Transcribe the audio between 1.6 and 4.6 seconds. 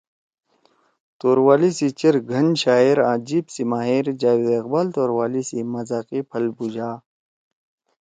سی چیر گھن شاعر آں جیِب سی ماہر جاوید